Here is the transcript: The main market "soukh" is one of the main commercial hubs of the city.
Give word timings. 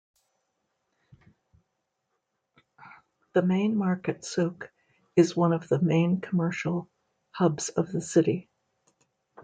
The 3.33 3.43
main 3.43 3.77
market 3.77 4.21
"soukh" 4.21 4.67
is 5.15 5.37
one 5.37 5.53
of 5.53 5.69
the 5.69 5.79
main 5.79 6.21
commercial 6.21 6.89
hubs 7.33 7.69
of 7.69 7.91
the 7.91 8.01
city. 8.01 8.49